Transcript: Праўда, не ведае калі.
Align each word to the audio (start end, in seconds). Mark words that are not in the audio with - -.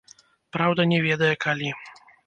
Праўда, 0.57 0.81
не 0.95 0.99
ведае 1.07 1.33
калі. 1.47 1.69